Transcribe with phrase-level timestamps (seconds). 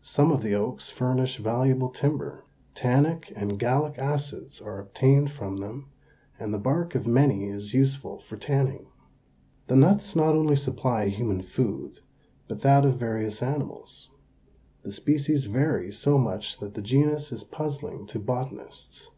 [0.00, 2.46] Some of the oaks furnish valuable timber.
[2.74, 5.90] Tannic and gallic acids are obtained from them
[6.40, 8.86] and the bark of many is useful for tanning.
[9.66, 12.00] The nuts not only supply human food
[12.48, 14.08] but that of various animals.
[14.82, 19.10] The species vary so much that the genus is puzzling to botanists.